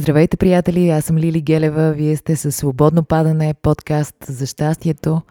[0.00, 0.90] Здравейте, приятели!
[0.90, 1.92] Аз съм Лили Гелева.
[1.92, 5.22] Вие сте със Свободно падане, подкаст за щастието.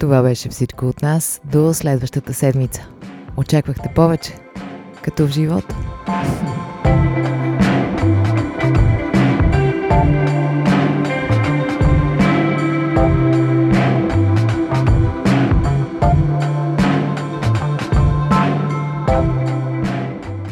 [0.00, 1.40] Това беше всичко от нас.
[1.52, 2.88] До следващата седмица.
[3.36, 4.32] Очаквахте повече,
[5.02, 5.76] като в живота.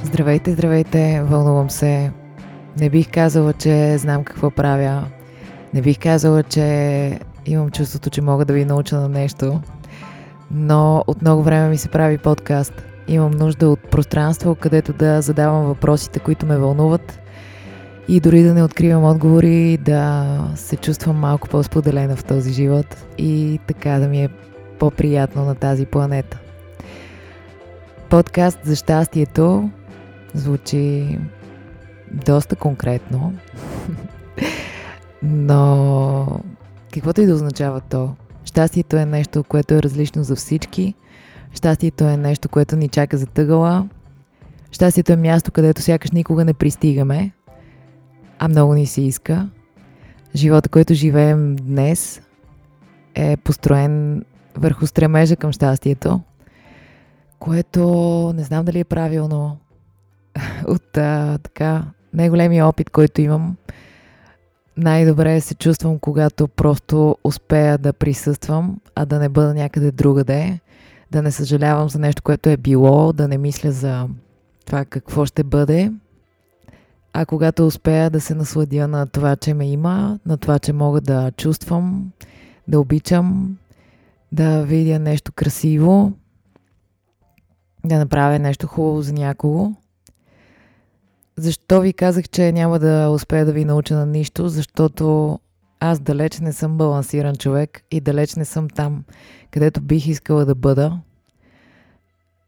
[0.05, 2.20] Здравейте, здравейте, вълнувам се.
[2.81, 5.05] Не бих казала, че знам какво правя.
[5.75, 9.61] Не бих казала, че имам чувството, че мога да ви науча на нещо.
[10.51, 12.83] Но от много време ми се прави подкаст.
[13.09, 17.21] Имам нужда от пространство, където да задавам въпросите, които ме вълнуват.
[18.09, 23.61] И дори да не откривам отговори, да се чувствам малко по-споделена в този живот и
[23.67, 24.29] така да ми е
[24.79, 26.39] по-приятно на тази планета.
[28.09, 29.71] Подкаст за щастието
[30.35, 31.19] звучи
[32.11, 33.35] доста конкретно,
[35.23, 36.41] но
[36.95, 40.95] каквото и да означава то, щастието е нещо, което е различно за всички,
[41.53, 43.89] щастието е нещо, което ни чака за тъгала,
[44.73, 47.33] щастието е място, където сякаш никога не пристигаме,
[48.39, 49.49] а много ни се иска.
[50.35, 52.23] Живота, който живеем днес,
[53.15, 54.25] е построен
[54.57, 56.21] върху стремежа към щастието,
[57.39, 57.83] което
[58.37, 59.59] не знам дали е правилно,
[60.67, 63.57] от а, така най-големия опит, който имам,
[64.77, 70.61] най-добре се чувствам, когато просто успея да присъствам, а да не бъда някъде другаде,
[71.11, 74.09] да не съжалявам за нещо, което е било, да не мисля за
[74.67, 75.93] това какво ще бъде,
[77.13, 81.01] а когато успея да се насладя на това, че ме има, на това, че мога
[81.01, 82.13] да чувствам,
[82.69, 83.57] да обичам,
[84.33, 86.13] да видя нещо красиво,
[87.85, 89.73] да направя нещо хубаво за някого–
[91.37, 94.49] защо ви казах, че няма да успея да ви науча на нищо?
[94.49, 95.39] Защото
[95.81, 99.05] аз далеч не съм балансиран човек и далеч не съм там,
[99.51, 101.01] където бих искала да бъда.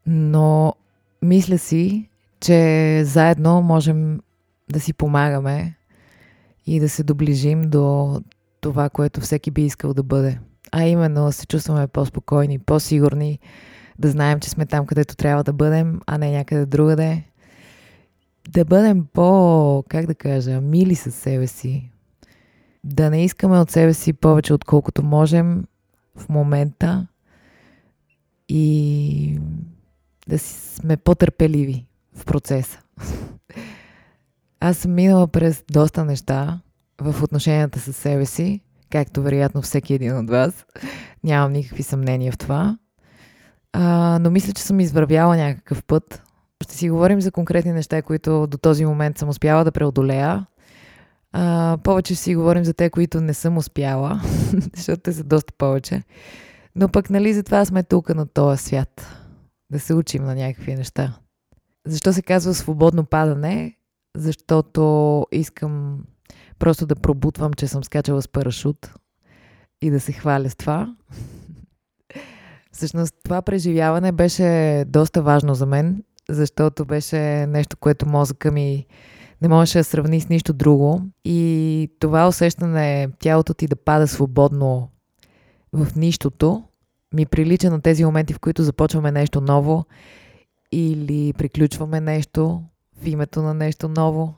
[0.07, 0.73] Но
[1.21, 2.09] мисля си,
[2.39, 4.19] че заедно можем
[4.71, 5.75] да си помагаме
[6.65, 8.21] и да се доближим до
[8.61, 10.39] това, което всеки би искал да бъде.
[10.71, 13.39] А именно се чувстваме по-спокойни, по-сигурни,
[13.99, 17.23] да знаем, че сме там, където трябва да бъдем, а не някъде другаде
[18.49, 21.91] да бъдем по, как да кажа, мили със себе си.
[22.83, 25.63] Да не искаме от себе си повече, отколкото можем
[26.15, 27.07] в момента
[28.49, 29.39] и
[30.27, 32.79] да сме по-търпеливи в процеса.
[34.59, 36.59] Аз съм минала през доста неща
[37.01, 40.65] в отношенията с себе си, както вероятно всеки един от вас.
[41.23, 42.77] Нямам никакви съмнения в това.
[43.73, 46.23] А, но мисля, че съм извървяла някакъв път,
[46.63, 50.45] ще си говорим за конкретни неща, които до този момент съм успяла да преодолея.
[51.31, 54.21] А, повече ще си говорим за те, които не съм успяла,
[54.75, 56.03] защото те са доста повече.
[56.75, 59.07] Но пък, нали, затова сме тук на този свят.
[59.71, 61.17] Да се учим на някакви неща.
[61.87, 63.77] Защо се казва свободно падане?
[64.17, 66.03] Защото искам
[66.59, 68.93] просто да пробутвам, че съм скачала с парашут
[69.81, 70.95] и да се хваля с това.
[72.71, 78.85] Всъщност това преживяване беше доста важно за мен защото беше нещо, което мозъка ми
[79.41, 81.01] не можеше да сравни с нищо друго.
[81.25, 84.89] И това усещане тялото ти да пада свободно
[85.73, 86.63] в нищото
[87.13, 89.85] ми прилича на тези моменти, в които започваме нещо ново
[90.71, 92.63] или приключваме нещо
[93.01, 94.33] в името на нещо ново.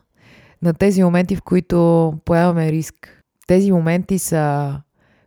[0.62, 3.24] На тези моменти, в които появаме риск.
[3.48, 4.76] Тези моменти са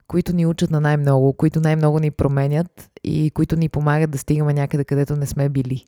[0.08, 4.54] които ни учат на най-много, които най-много ни променят и които ни помагат да стигаме
[4.54, 5.84] някъде, където не сме били.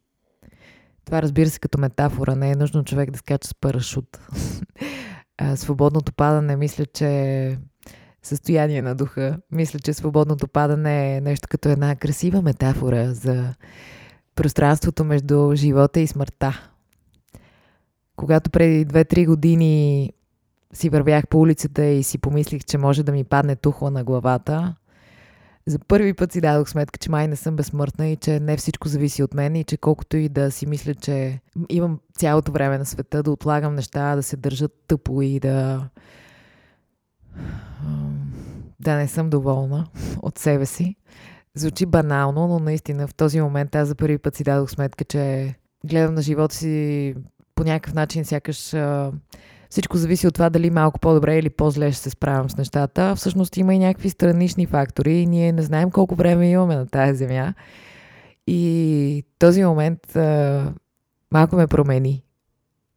[1.04, 4.20] Това разбира се като метафора, не е нужно човек да скача с парашут.
[5.54, 7.58] свободното падане, мисля, че
[8.22, 9.38] състояние на духа.
[9.52, 13.54] Мисля, че свободното падане е нещо като една красива метафора за
[14.34, 16.70] пространството между живота и смъртта.
[18.16, 20.12] Когато преди 2-3 години
[20.72, 24.74] си вървях по улицата и си помислих, че може да ми падне тухла на главата,
[25.70, 28.88] за първи път си дадох сметка, че май не съм безсмъртна и че не всичко
[28.88, 32.84] зависи от мен и че колкото и да си мисля, че имам цялото време на
[32.84, 35.88] света да отлагам неща, да се държат тъпо и да
[38.80, 39.86] да не съм доволна
[40.22, 40.96] от себе си.
[41.54, 45.54] Звучи банално, но наистина в този момент аз за първи път си дадох сметка, че
[45.86, 47.14] гледам на живота си
[47.54, 48.74] по някакъв начин, сякаш
[49.70, 53.16] всичко зависи от това дали малко по-добре или по-зле ще се справям с нещата.
[53.16, 57.18] Всъщност има и някакви странични фактори и ние не знаем колко време имаме на тази
[57.18, 57.54] земя.
[58.46, 60.72] И този момент а,
[61.32, 62.24] малко ме промени.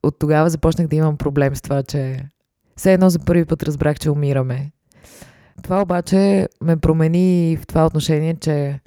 [0.04, 2.30] от тогава започнах да имам проблем с това, че
[2.76, 4.72] все едно за първи път разбрах, че умираме.
[5.64, 8.80] Това обаче ме промени в това отношение, че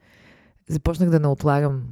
[0.69, 1.83] започнах да не отлагам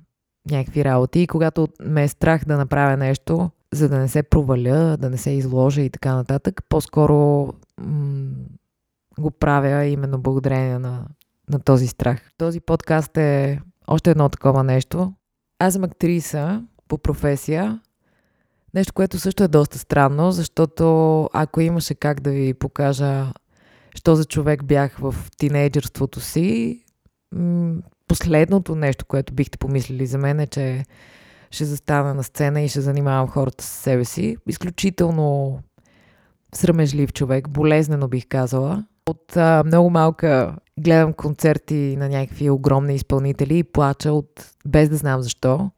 [0.51, 4.97] някакви работи и когато ме е страх да направя нещо, за да не се проваля,
[5.01, 7.49] да не се изложа и така нататък, по-скоро
[7.81, 8.35] м-
[9.19, 11.07] го правя именно благодарение на,
[11.51, 12.31] на този страх.
[12.39, 15.13] Този подкаст е още едно такова нещо.
[15.59, 17.81] Аз съм актриса по професия.
[18.75, 23.33] Нещо, което също е доста странно, защото ако имаше как да ви покажа,
[23.95, 26.81] що за човек бях в тинейджерството си,
[28.09, 30.85] последното нещо, което бихте помислили за мен е, че
[31.55, 34.37] ще застана на сцена и ще занимавам хората с себе си.
[34.49, 35.59] Изключително
[36.55, 38.85] срамежлив човек, болезнено бих казала.
[39.07, 44.97] От а, много малка гледам концерти на някакви огромни изпълнители и плача от без да
[44.97, 45.71] знам защо.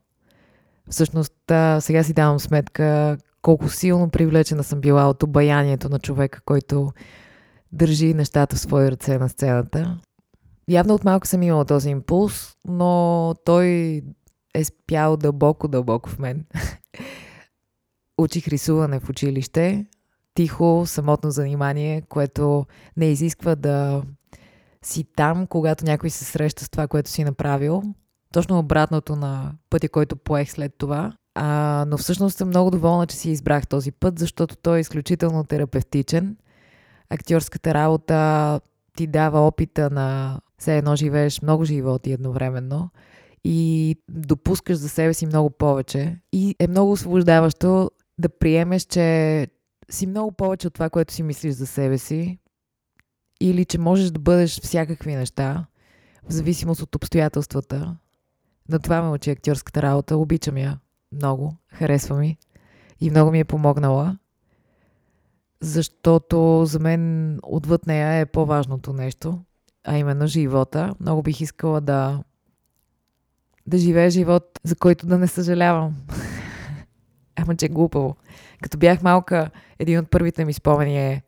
[0.90, 6.40] Всъщност а, сега си давам сметка колко силно привлечена съм била от обаянието на човека,
[6.44, 6.92] който
[7.72, 9.98] държи нещата в свои ръце на сцената.
[10.68, 14.02] Явно от малко съм имала този импулс, но той
[14.56, 16.44] е спял дълбоко, дълбоко в мен.
[18.18, 19.86] Учих рисуване в училище,
[20.34, 22.66] тихо, самотно занимание, което
[22.96, 24.02] не изисква да
[24.82, 27.82] си там, когато някой се среща с това, което си направил.
[28.32, 31.12] Точно обратното на пътя, който поех след това.
[31.34, 35.44] А, но всъщност съм много доволна, че си избрах този път, защото той е изключително
[35.44, 36.36] терапевтичен.
[37.10, 38.60] Актьорската работа
[38.96, 42.90] ти дава опита на все едно живееш много животи едновременно
[43.48, 46.18] и допускаш за себе си много повече.
[46.32, 49.48] И е много освобождаващо да приемеш, че
[49.90, 52.38] си много повече от това, което си мислиш за себе си.
[53.40, 55.66] Или че можеш да бъдеш всякакви неща,
[56.28, 57.96] в зависимост от обстоятелствата.
[58.68, 60.16] На това ме учи актьорската работа.
[60.16, 60.78] Обичам я
[61.12, 61.56] много.
[61.68, 62.38] Харесва ми.
[63.00, 64.18] И много ми е помогнала.
[65.60, 69.40] Защото за мен отвъд нея е по-важното нещо
[69.86, 70.94] а именно живота.
[71.00, 72.22] Много бих искала да,
[73.66, 75.96] да живея живот, за който да не съжалявам.
[77.36, 78.16] Ама че е глупаво.
[78.62, 81.22] Като бях малка, един от първите ми спомени е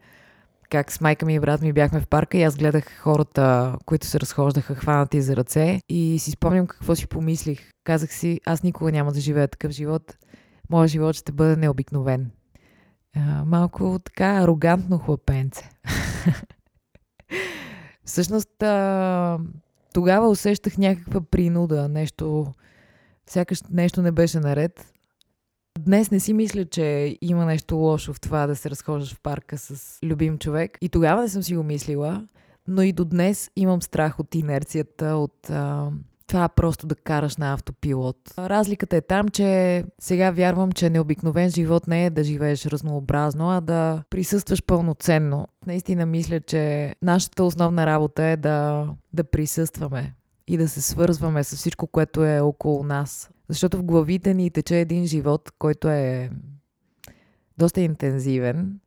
[0.70, 4.06] как с майка ми и брат ми бяхме в парка и аз гледах хората, които
[4.06, 7.70] се разхождаха хванати за ръце и си спомням какво си помислих.
[7.84, 10.16] Казах си, аз никога няма да живея такъв живот.
[10.70, 12.30] Моят живот ще бъде необикновен.
[13.16, 15.70] А, малко така арогантно хлапенце.
[18.04, 19.38] Всъщност, а,
[19.98, 22.46] тогава усещах някаква принуда, нещо,
[23.30, 24.92] сякаш нещо не беше наред.
[25.80, 29.58] Днес не си мисля, че има нещо лошо в това да се разхождаш в парка
[29.58, 30.78] с любим човек.
[30.80, 32.26] И тогава не съм си го мислила,
[32.68, 35.90] но и до днес имам страх от инерцията, от а,
[36.28, 38.16] това просто да караш на автопилот.
[38.38, 43.60] Разликата е там, че сега вярвам, че необикновен живот не е да живееш разнообразно, а
[43.60, 45.48] да присъстваш пълноценно.
[45.66, 50.14] Наистина мисля, че нашата основна работа е да, да присъстваме
[50.46, 53.30] и да се свързваме с всичко, което е около нас.
[53.48, 56.30] Защото в главите ни тече един живот, който е
[57.58, 58.80] доста интензивен,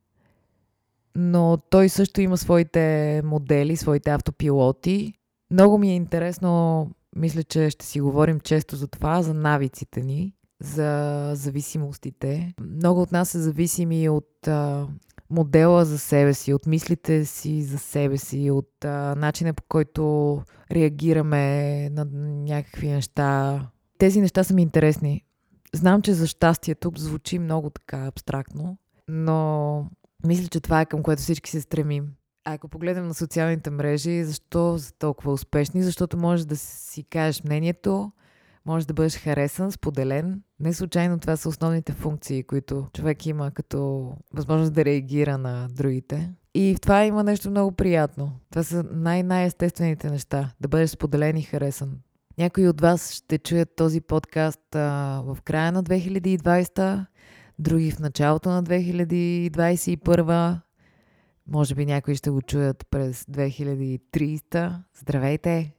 [1.16, 5.14] но той също има своите модели, своите автопилоти.
[5.52, 10.34] Много ми е интересно мисля, че ще си говорим често за това, за навиците ни,
[10.62, 12.54] за зависимостите.
[12.62, 14.88] Много от нас са зависими от а,
[15.30, 20.44] модела за себе си, от мислите си за себе си, от а, начина по който
[20.72, 22.06] реагираме на
[22.46, 23.62] някакви неща.
[23.98, 25.24] Тези неща са ми интересни.
[25.74, 29.90] Знам, че за щастието звучи много така абстрактно, но
[30.26, 32.14] мисля, че това е към което всички се стремим.
[32.46, 35.84] Ако погледнем на социалните мрежи, защо са толкова успешни?
[35.84, 38.12] Защото можеш да си кажеш мнението,
[38.66, 40.42] може да бъдеш харесан, споделен.
[40.60, 46.34] Не случайно това са основните функции, които човек има като възможност да реагира на другите.
[46.54, 48.32] И в това има нещо много приятно.
[48.50, 50.52] Това са най-най-естествените неща.
[50.62, 51.98] Да бъдеш споделен и харесан.
[52.38, 57.06] Някои от вас ще чуят този подкаст а, в края на 2020,
[57.60, 60.58] други в началото на 2021,
[61.48, 64.74] може би някои ще го чуят през 2300.
[65.00, 65.74] Здравейте!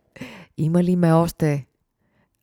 [0.56, 1.66] Има ли ме още?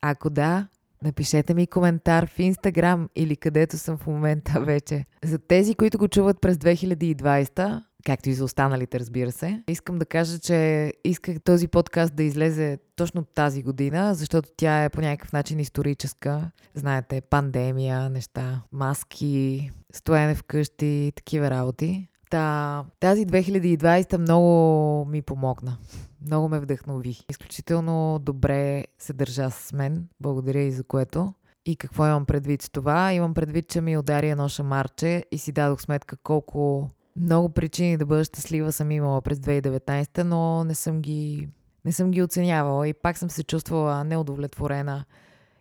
[0.02, 0.68] Ако да,
[1.02, 5.04] напишете ми коментар в Инстаграм или където съм в момента вече.
[5.24, 10.06] За тези, които го чуват през 2020, както и за останалите, разбира се, искам да
[10.06, 15.32] кажа, че исках този подкаст да излезе точно тази година, защото тя е по някакъв
[15.32, 16.50] начин историческа.
[16.74, 22.09] Знаете, пандемия, неща, маски, стоене вкъщи, такива работи.
[22.30, 25.76] Та, тази 2020 много ми помогна.
[26.26, 27.18] Много ме вдъхнови.
[27.30, 30.08] Изключително добре се държа с мен.
[30.20, 31.34] Благодаря и за което.
[31.66, 33.12] И какво имам предвид с това?
[33.12, 38.06] Имам предвид, че ми удари едно шамарче и си дадох сметка колко много причини да
[38.06, 41.48] бъда щастлива съм имала през 2019, но не съм ги,
[41.84, 45.04] не съм ги оценявала и пак съм се чувствала неудовлетворена.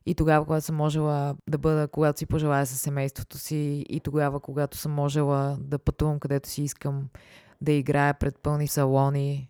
[0.09, 4.39] И тогава, когато съм можела да бъда, когато си пожелая със семейството си, и тогава,
[4.39, 7.07] когато съм можела да пътувам където си искам,
[7.61, 9.49] да играя пред пълни салони,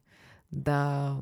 [0.51, 1.15] да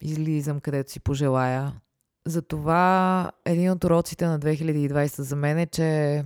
[0.00, 1.80] излизам където си пожелая.
[2.26, 6.24] Затова един от уроците на 2020 за мен е, че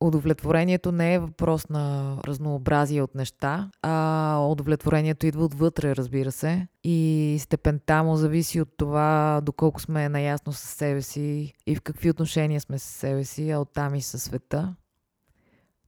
[0.00, 6.66] удовлетворението не е въпрос на разнообразие от неща, а удовлетворението идва отвътре, разбира се.
[6.84, 12.10] И степента му зависи от това доколко сме наясно с себе си и в какви
[12.10, 14.74] отношения сме с себе си, а оттам и със света.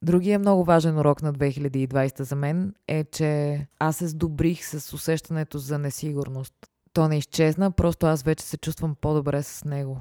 [0.03, 5.59] Другия много важен урок на 2020 за мен е, че аз се сдобрих с усещането
[5.59, 6.55] за несигурност.
[6.93, 10.01] То не изчезна, просто аз вече се чувствам по-добре с него.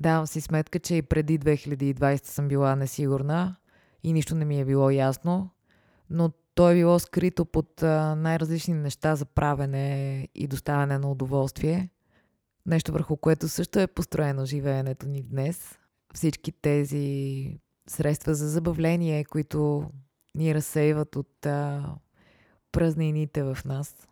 [0.00, 3.56] Давам си сметка, че и преди 2020 съм била несигурна
[4.02, 5.50] и нищо не ми е било ясно,
[6.10, 7.82] но то е било скрито под
[8.16, 11.90] най-различни неща за правене и доставяне на удоволствие.
[12.66, 15.78] Нещо върху което също е построено живеенето ни днес.
[16.14, 19.90] Всички тези средства за забавление, които
[20.34, 21.94] ни разсейват от а,
[22.72, 24.08] празнините в нас.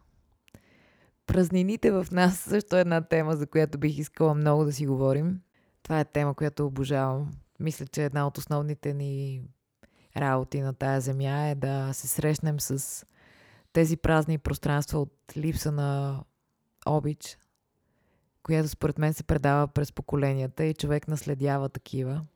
[1.26, 5.40] Празнините в нас също е една тема, за която бих искала много да си говорим.
[5.86, 7.32] Това е тема, която обожавам.
[7.60, 9.42] Мисля, че една от основните ни
[10.16, 13.04] работи на тая земя е да се срещнем с
[13.72, 16.20] тези празни пространства от липса на
[16.86, 17.38] обич,
[18.42, 22.26] която според мен се предава през поколенията и човек наследява такива.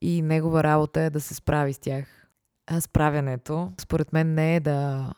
[0.00, 2.28] И негова работа е да се справи с тях.
[2.66, 5.12] А справянето, според мен, не е да,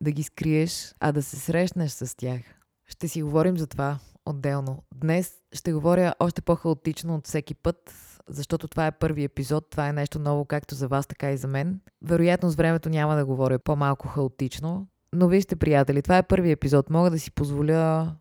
[0.00, 2.40] да ги скриеш, а да се срещнеш с тях.
[2.86, 4.82] Ще си говорим за това отделно.
[4.94, 7.94] Днес ще говоря още по-хаотично от всеки път,
[8.28, 11.48] защото това е първи епизод, това е нещо ново както за вас, така и за
[11.48, 11.80] мен.
[12.02, 16.90] Вероятно с времето няма да говоря по-малко хаотично, но вижте, приятели, това е първи епизод.
[16.90, 18.14] Мога да си позволя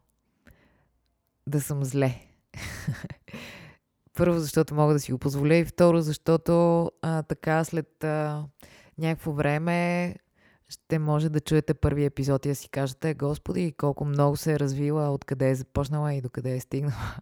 [1.48, 2.19] да съм зле.
[4.17, 8.45] Първо, защото мога да си го позволя и второ, защото а, така след а,
[8.98, 10.15] някакво време
[10.74, 14.60] ще може да чуете първи епизод и да си кажете, Господи, колко много се е
[14.60, 17.15] развила, откъде е започнала и докъде е стигнала.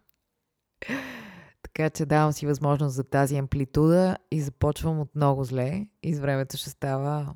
[1.62, 6.20] така че давам си възможност за тази амплитуда и започвам от много зле и с
[6.20, 7.34] времето ще става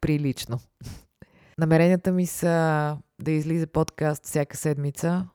[0.00, 0.60] прилично.
[1.58, 5.28] Намеренията ми са да излиза подкаст всяка седмица,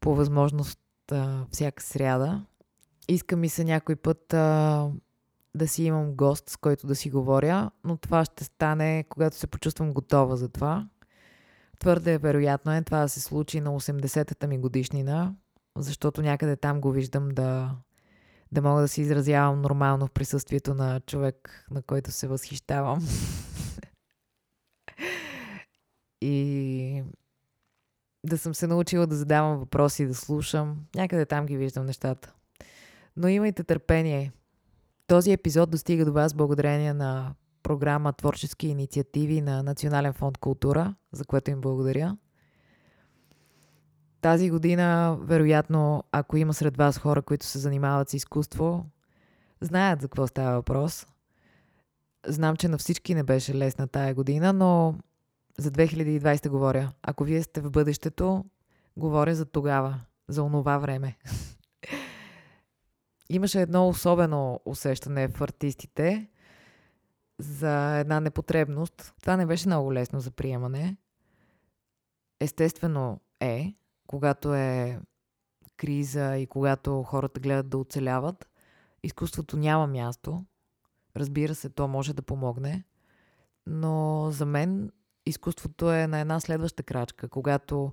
[0.00, 0.80] по възможност
[1.50, 2.46] всяка сряда.
[3.08, 4.34] Иска ми се някой път
[5.54, 9.46] да си имам гост, с който да си говоря, но това ще стане, когато се
[9.46, 10.88] почувствам готова за това.
[11.78, 15.34] Твърде вероятно е това да се случи на 80-та ми годишнина,
[15.76, 17.76] защото някъде там го виждам да,
[18.52, 23.08] да мога да се изразявам нормално в присъствието на човек, на който се възхищавам.
[26.20, 27.02] и
[28.24, 30.86] да съм се научила да задавам въпроси, да слушам.
[30.94, 32.34] Някъде там ги виждам нещата.
[33.16, 34.32] Но имайте търпение.
[35.06, 41.24] Този епизод достига до вас благодарение на програма Творчески инициативи на Национален фонд култура, за
[41.24, 42.16] което им благодаря.
[44.20, 48.86] Тази година, вероятно, ако има сред вас хора, които се занимават с изкуство,
[49.60, 51.06] знаят за какво става въпрос.
[52.26, 54.94] Знам, че на всички не беше лесна тая година, но
[55.58, 56.92] за 2020 говоря.
[57.02, 58.44] Ако вие сте в бъдещето,
[58.96, 61.16] говоря за тогава, за онова време.
[63.32, 66.28] Имаше едно особено усещане в артистите
[67.38, 69.14] за една непотребност.
[69.20, 70.96] Това не беше много лесно за приемане.
[72.40, 73.74] Естествено е,
[74.06, 75.00] когато е
[75.76, 78.48] криза и когато хората гледат да оцеляват,
[79.02, 80.44] изкуството няма място.
[81.16, 82.84] Разбира се, то може да помогне,
[83.66, 84.92] но за мен
[85.26, 87.92] изкуството е на една следваща крачка, когато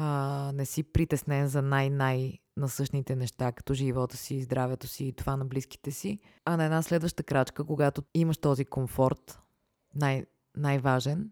[0.00, 5.36] а, не си притеснен за най-най насъщните неща, като живота си, здравето си и това
[5.36, 9.40] на близките си, а на една следваща крачка, когато имаш този комфорт,
[9.94, 10.26] най-
[10.56, 11.30] най-важен,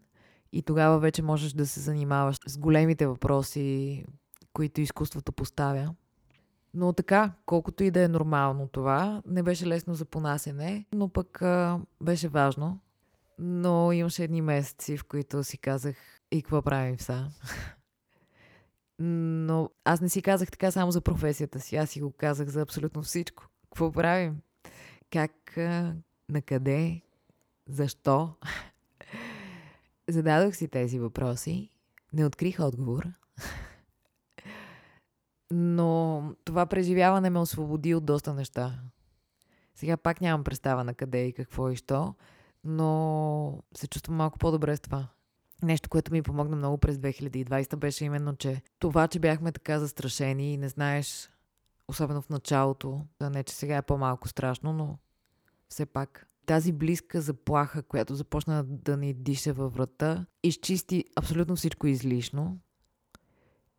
[0.51, 4.05] и тогава вече можеш да се занимаваш с големите въпроси,
[4.53, 5.95] които изкуството поставя.
[6.73, 11.41] Но така, колкото и да е нормално това, не беше лесно за понасене, но пък
[11.41, 12.79] а, беше важно.
[13.39, 15.95] Но имаше едни месеци, в които си казах,
[16.31, 17.27] и какво правим сега?
[18.99, 22.61] Но аз не си казах така само за професията си, аз си го казах за
[22.61, 23.49] абсолютно всичко.
[23.63, 24.41] Какво правим?
[25.11, 25.57] Как,
[26.29, 27.01] на къде,
[27.69, 28.33] защо?
[30.09, 31.71] Зададох си тези въпроси,
[32.13, 33.07] не открих отговор.
[35.51, 38.79] Но това преживяване ме освободи от доста неща.
[39.75, 42.15] Сега пак нямам представа на къде и какво и що,
[42.63, 45.07] но се чувствам малко по-добре с това.
[45.63, 50.53] Нещо, което ми помогна много през 2020 беше именно, че това, че бяхме така застрашени
[50.53, 51.29] и не знаеш,
[51.87, 54.97] особено в началото, да не, че сега е по-малко страшно, но
[55.69, 61.87] все пак тази близка заплаха, която започна да ни диша във врата, изчисти абсолютно всичко
[61.87, 62.59] излишно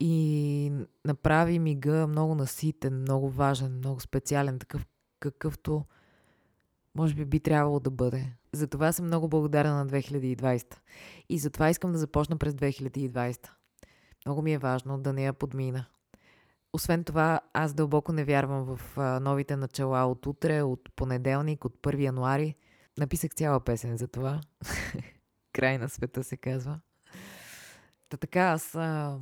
[0.01, 0.73] и
[1.05, 4.87] направи мига много наситен, много важен, много специален, такъв
[5.21, 5.85] какъвто
[6.95, 8.33] може би би трябвало да бъде.
[8.53, 10.75] Затова съм много благодарна на 2020.
[11.29, 13.49] И затова искам да започна през 2020.
[14.27, 15.87] Много ми е важно да не я подмина.
[16.73, 22.01] Освен това, аз дълбоко не вярвам в новите начала от утре, от понеделник, от 1
[22.01, 22.55] януари.
[22.99, 24.41] Написах цяла песен за това.
[25.53, 26.81] Край на света се казва.
[28.09, 29.19] Та така, аз а,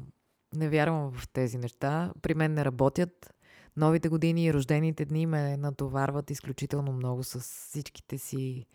[0.54, 2.12] не вярвам в тези неща.
[2.22, 3.34] При мен не работят.
[3.76, 8.66] Новите години и рождените дни ме натоварват изключително много с всичките си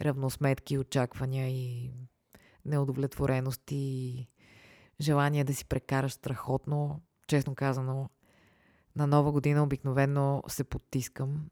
[0.00, 1.90] равносметки, очаквания и
[2.64, 4.26] неудовлетвореност и
[5.00, 7.00] желание да си прекараш страхотно.
[7.26, 8.08] Честно казано,
[8.96, 11.46] на нова година обикновено се потискам,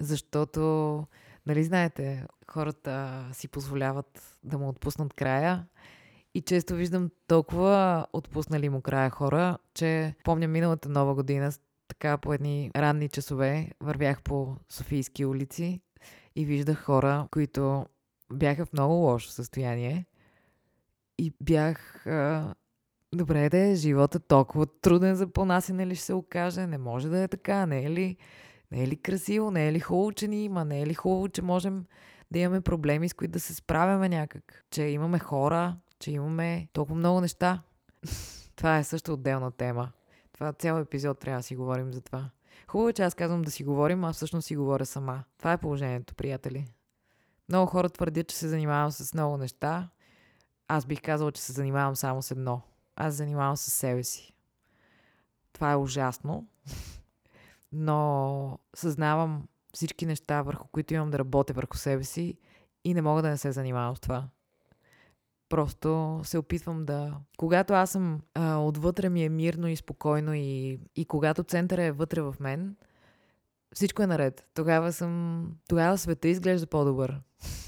[0.00, 1.06] защото,
[1.46, 5.66] нали знаете, хората си позволяват да му отпуснат края
[6.34, 11.52] и често виждам толкова отпуснали му края хора, че помня миналата нова година,
[11.88, 15.80] така по едни ранни часове, вървях по Софийски улици
[16.36, 17.86] и виждах хора, които
[18.32, 20.06] бяха в много лошо състояние
[21.18, 22.54] и бях а,
[23.14, 26.66] Добре да е живота толкова труден за понасене ли ще се окаже?
[26.66, 28.16] Не може да е така, не е ли?
[28.70, 31.28] Не е ли красиво, не е ли хубаво, че ни има, не е ли хубаво,
[31.28, 31.84] че можем
[32.30, 36.96] да имаме проблеми, с които да се справяме някак, че имаме хора, че имаме толкова
[36.96, 37.62] много неща.
[38.56, 39.92] това е също отделна тема.
[40.32, 42.30] Това цял епизод трябва да си говорим за това.
[42.68, 45.24] Хубаво е, че аз казвам да си говорим, а всъщност си говоря сама.
[45.38, 46.66] Това е положението, приятели.
[47.48, 49.88] Много хора твърдят, че се занимавам с много неща.
[50.68, 52.62] Аз бих казала, че се занимавам само с едно–
[52.96, 54.34] аз занимавам с себе си.
[55.52, 56.46] Това е ужасно,
[57.72, 62.38] но съзнавам всички неща, върху които имам да работя върху себе си
[62.84, 64.28] и не мога да не се занимавам с това.
[65.54, 67.16] Просто се опитвам да...
[67.36, 71.92] Когато аз съм а, отвътре ми е мирно и спокойно и, и когато центъра е
[71.92, 72.76] вътре в мен,
[73.74, 74.46] всичко е наред.
[74.54, 75.46] Тогава съм...
[75.68, 77.20] Тогава света изглежда по-добър.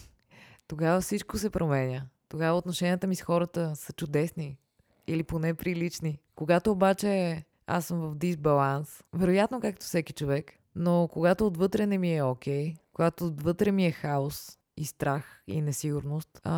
[0.68, 2.02] Тогава всичко се променя.
[2.28, 4.58] Тогава отношенията ми с хората са чудесни
[5.06, 6.18] или поне прилични.
[6.34, 12.16] Когато обаче аз съм в дисбаланс, вероятно както всеки човек, но когато отвътре не ми
[12.16, 16.52] е окей, okay, когато отвътре ми е хаос и страх и несигурност, а,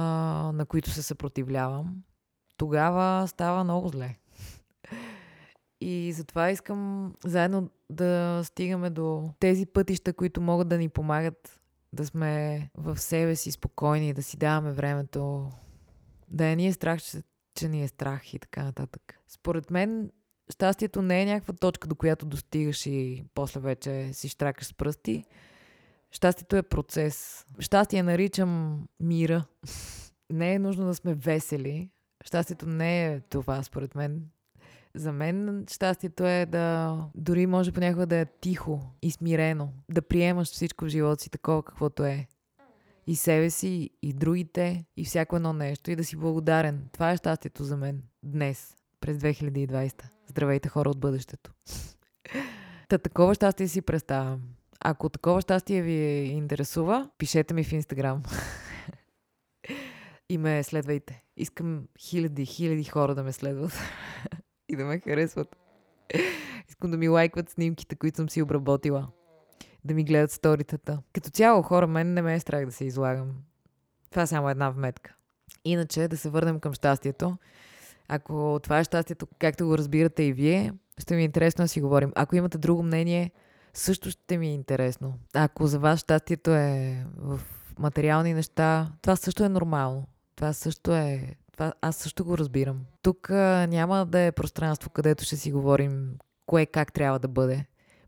[0.54, 2.02] на които се съпротивлявам,
[2.56, 4.18] тогава става много зле.
[5.80, 11.60] И затова искам заедно да стигаме до тези пътища, които могат да ни помагат
[11.92, 15.50] да сме в себе си спокойни, да си даваме времето,
[16.28, 17.22] да е ни е страх, че
[17.58, 19.20] че ни е страх и така нататък.
[19.28, 20.10] Според мен,
[20.52, 25.24] щастието не е някаква точка, до която достигаш и после вече си штракаш с пръсти.
[26.12, 27.46] Щастието е процес.
[27.58, 29.44] Щастие наричам мира.
[30.32, 31.90] Не е нужно да сме весели.
[32.24, 34.22] Щастието не е това, според мен.
[34.94, 39.72] За мен щастието е да дори може понякога да е тихо и смирено.
[39.90, 42.26] Да приемаш всичко в живота си такова каквото е
[43.06, 46.88] и себе си, и другите, и всяко едно нещо, и да си благодарен.
[46.92, 50.02] Това е щастието за мен днес, през 2020.
[50.26, 51.52] Здравейте хора от бъдещето.
[52.88, 54.42] Та такова щастие си представям.
[54.80, 58.22] Ако такова щастие ви интересува, пишете ми в Инстаграм.
[60.28, 61.22] и ме следвайте.
[61.36, 63.72] Искам хиляди, хиляди хора да ме следват
[64.68, 65.56] и да ме харесват.
[66.68, 69.08] Искам да ми лайкват снимките, които съм си обработила
[69.84, 70.98] да ми гледат сторитата.
[71.12, 73.34] Като цяло хора, мен не ме е страх да се излагам.
[74.10, 75.14] Това е само една вметка.
[75.64, 77.36] Иначе да се върнем към щастието.
[78.08, 81.80] Ако това е щастието, както го разбирате и вие, ще ми е интересно да си
[81.80, 82.12] говорим.
[82.14, 83.30] Ако имате друго мнение,
[83.74, 85.14] също ще ми е интересно.
[85.34, 87.40] Ако за вас щастието е в
[87.78, 90.06] материални неща, това също е нормално.
[90.36, 91.36] Това също е...
[91.52, 92.80] Това, аз също го разбирам.
[93.02, 97.64] Тук а, няма да е пространство, където ще си говорим кое как трябва да бъде.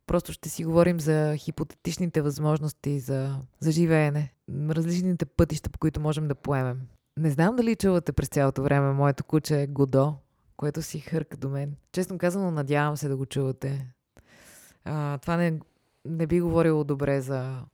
[0.07, 4.35] Просто ще си говорим за хипотетичните възможности за, за живеене,
[4.71, 6.81] различните пътища, по които можем да поемем.
[7.17, 10.15] Не знам дали чувате през цялото време моето куче Годо,
[10.57, 11.77] което си хърка до мен.
[11.93, 13.87] Честно казано, надявам се да го чувате.
[14.85, 15.61] А, това не,
[16.05, 17.65] не би говорило добре за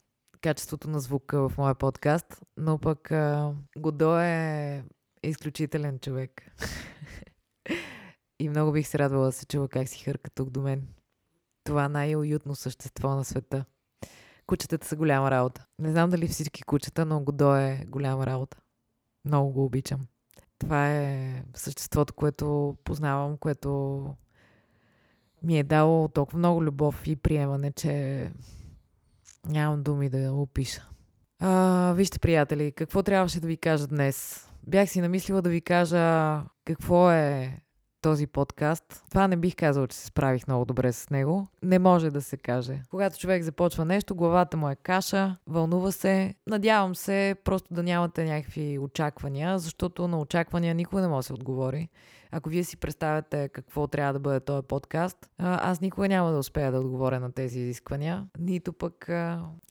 [0.41, 4.85] качеството на звука в моя подкаст, но пък а, Годо е
[5.23, 6.43] изключителен човек.
[8.39, 10.87] и много бих се радвала да се чува как си хърка тук до мен.
[11.65, 13.65] Това най-уютно същество на света.
[14.47, 15.67] Кучетата са голяма работа.
[15.79, 18.59] Не знам дали всички кучета, но Годо е голяма работа.
[19.25, 20.01] Много го обичам.
[20.59, 24.05] Това е съществото, което познавам, което
[25.43, 28.31] ми е дало толкова много любов и приемане, че
[29.49, 30.89] нямам думи да опиша.
[31.41, 34.49] А, вижте, приятели, какво трябваше да ви кажа днес?
[34.67, 37.61] Бях си намислила да ви кажа какво е
[38.01, 39.05] този подкаст.
[39.11, 41.47] Това не бих казал, че се справих много добре с него.
[41.63, 42.83] Не може да се каже.
[42.91, 46.35] Когато човек започва нещо, главата му е каша, вълнува се.
[46.47, 51.33] Надявам се просто да нямате някакви очаквания, защото на очаквания никога не може да се
[51.33, 51.89] отговори.
[52.37, 56.73] Ако вие си представяте какво трябва да бъде този подкаст, аз никога няма да успея
[56.73, 58.27] да отговоря на тези изисквания.
[58.39, 59.11] Нито пък,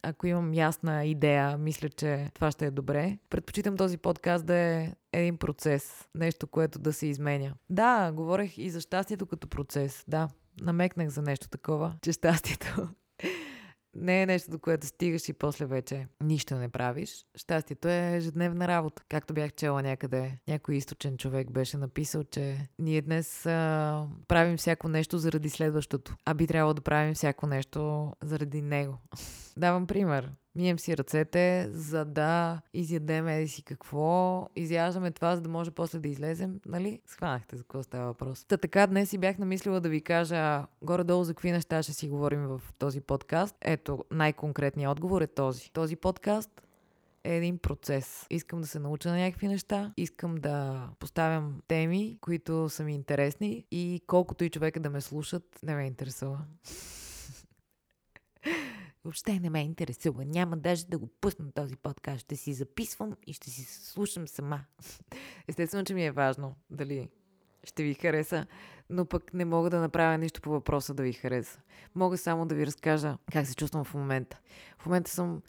[0.03, 3.17] ако имам ясна идея, мисля, че това ще е добре.
[3.29, 7.53] Предпочитам този подкаст да е един процес, нещо, което да се изменя.
[7.69, 10.03] Да, говорех и за щастието като процес.
[10.07, 10.29] Да,
[10.61, 12.87] намекнах за нещо такова, че щастието
[13.95, 17.25] не е нещо, до което стигаш и после вече нищо не правиш.
[17.35, 19.03] Щастието е ежедневна работа.
[19.09, 24.87] Както бях чела някъде, някой източен човек беше написал, че ние днес а, правим всяко
[24.87, 28.97] нещо заради следващото, а би трябвало да правим всяко нещо заради него.
[29.57, 30.31] Давам пример.
[30.55, 34.49] Мием си ръцете, за да изядем еди си какво.
[34.55, 36.59] Изяждаме това, за да може после да излезем.
[36.65, 37.01] Нали?
[37.05, 38.45] Схванахте за какво става въпрос.
[38.45, 42.09] Та така днес си бях намислила да ви кажа горе-долу за какви неща ще си
[42.09, 43.55] говорим в този подкаст.
[43.61, 45.71] Ето, най-конкретният отговор е този.
[45.71, 46.61] Този подкаст
[47.23, 48.27] е един процес.
[48.29, 53.65] Искам да се науча на някакви неща, искам да поставям теми, които са ми интересни
[53.71, 56.39] и колкото и човека да ме слушат, не ме интересува.
[59.05, 60.25] Въобще не ме интересува.
[60.25, 62.19] Няма даже да го пусна този подкаст.
[62.19, 64.61] Ще си записвам и ще си слушам сама.
[65.47, 67.09] Естествено, че ми е важно дали
[67.63, 68.45] ще ви хареса,
[68.89, 71.61] но пък не мога да направя нищо по въпроса да ви хареса.
[71.95, 74.39] Мога само да ви разкажа как се чувствам в момента.
[74.77, 75.41] В момента съм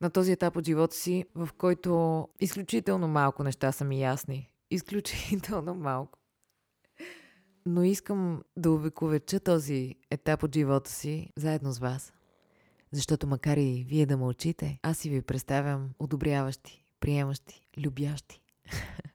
[0.00, 4.50] на този етап от живота си, в който изключително малко неща са ми ясни.
[4.70, 6.18] Изключително малко.
[7.66, 12.15] Но искам да увековеча този етап от живота си заедно с вас.
[12.92, 18.40] Защото макар и вие да мълчите, аз си ви представям одобряващи, приемащи, любящи.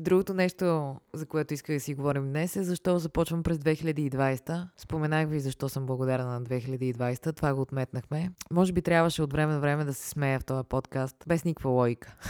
[0.00, 4.68] Другото нещо, за което исках да си говорим днес е защо започвам през 2020.
[4.76, 7.36] Споменах ви защо съм благодарна на 2020.
[7.36, 8.32] Това го отметнахме.
[8.50, 11.70] Може би трябваше от време на време да се смея в този подкаст, без никаква
[11.70, 12.16] логика.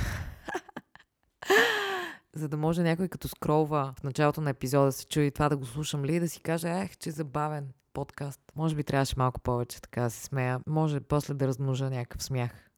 [2.35, 5.57] за да може някой като скролва в началото на епизода да се чуи това да
[5.57, 8.40] го слушам ли, да си каже, ех, че забавен подкаст.
[8.56, 10.61] Може би трябваше малко повече така да се смея.
[10.66, 12.70] Може после да размножа някакъв смях.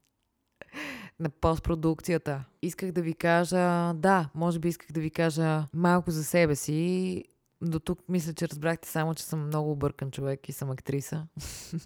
[1.20, 2.44] на постпродукцията.
[2.62, 7.24] Исках да ви кажа, да, може би исках да ви кажа малко за себе си.
[7.62, 11.26] До тук мисля, че разбрахте само, че съм много объркан човек и съм актриса.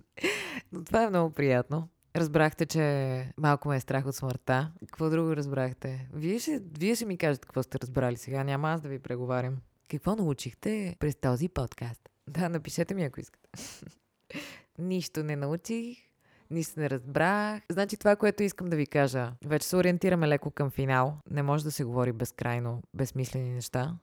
[0.72, 1.88] Но това е много приятно.
[2.16, 4.72] Разбрахте, че малко ме е страх от смъртта.
[4.86, 6.08] Какво друго разбрахте?
[6.12, 8.44] Вие ще, вие ще ми кажете какво сте разбрали сега.
[8.44, 9.56] Няма аз да ви преговарям.
[9.88, 12.11] Какво научихте през този подкаст?
[12.28, 13.48] Да, напишете ми, ако искате.
[14.78, 15.98] Нищо не научих,
[16.50, 17.62] нищо не разбрах.
[17.70, 21.18] Значи това, което искам да ви кажа, вече се ориентираме леко към финал.
[21.30, 23.96] Не може да се говори безкрайно, безсмислени неща.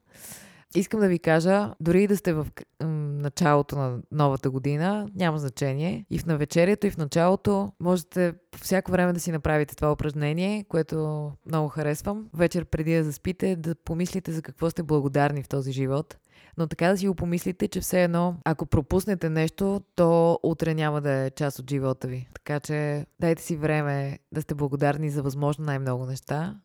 [0.75, 2.47] Искам да ви кажа, дори и да сте в
[2.83, 6.05] началото на новата година, няма значение.
[6.09, 10.63] И в навечерието, и в началото можете по всяко време да си направите това упражнение,
[10.63, 12.29] което много харесвам.
[12.33, 16.17] Вечер преди да заспите, да помислите за какво сте благодарни в този живот.
[16.57, 21.01] Но така да си го помислите, че все едно, ако пропуснете нещо, то утре няма
[21.01, 22.27] да е част от живота ви.
[22.33, 26.59] Така че дайте си време да сте благодарни за възможно най-много неща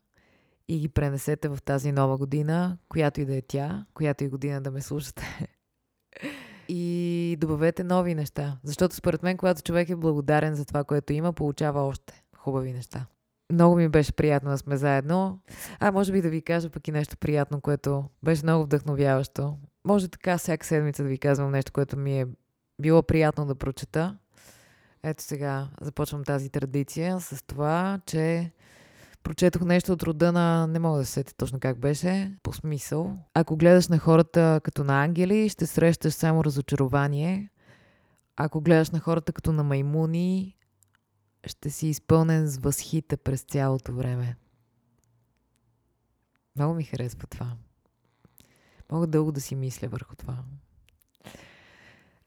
[0.69, 4.61] и ги пренесете в тази нова година, която и да е тя, която и година
[4.61, 5.49] да ме слушате.
[6.69, 8.59] и добавете нови неща.
[8.65, 13.07] Защото според мен, когато човек е благодарен за това, което има, получава още хубави неща.
[13.53, 15.41] Много ми беше приятно да сме заедно.
[15.81, 19.57] А, може би да ви кажа пък и нещо приятно, което беше много вдъхновяващо.
[19.85, 22.27] Може така всяка седмица да ви казвам нещо, което ми е
[22.81, 24.19] било приятно да прочета.
[25.03, 28.53] Ето сега започвам тази традиция с това, че
[29.23, 30.67] прочетох нещо от рода на...
[30.67, 32.37] Не мога да се сетя точно как беше.
[32.43, 33.19] По смисъл.
[33.35, 37.51] Ако гледаш на хората като на ангели, ще срещаш само разочарование.
[38.37, 40.57] Ако гледаш на хората като на маймуни,
[41.47, 44.37] ще си изпълнен с възхита през цялото време.
[46.57, 47.57] Много ми харесва това.
[48.95, 50.37] Мога дълго да си мисля върху това.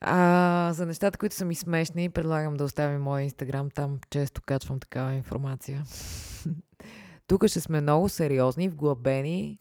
[0.02, 3.70] А за нещата, които са ми смешни, предлагам да оставим моя инстаграм.
[3.70, 5.84] Там често качвам такава информация.
[7.28, 9.60] Тук ще сме много сериозни, вглъбени.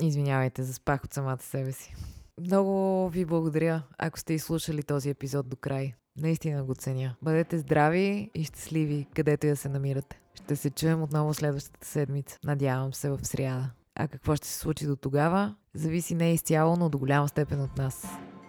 [0.00, 1.94] Извинявайте, заспах от самата себе си.
[2.40, 5.94] Много ви благодаря, ако сте изслушали този епизод до край.
[6.16, 7.16] Наистина го ценя.
[7.22, 10.20] Бъдете здрави и щастливи, където я се намирате.
[10.34, 12.38] Ще се чуем отново следващата седмица.
[12.44, 13.70] Надявам се в сряда.
[13.98, 17.78] А какво ще се случи до тогава, зависи не изцяло, но до голяма степен от
[17.78, 18.06] нас.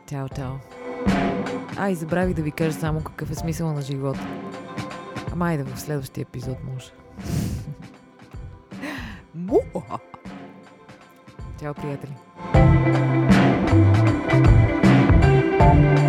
[0.10, 0.54] Чао, чао.
[1.78, 4.28] А, и забравих да ви кажа само какъв е смисъл на живота.
[5.32, 6.92] Ама айде в следващия епизод може.
[11.60, 12.14] Чао, приятели!
[15.60, 16.07] Thank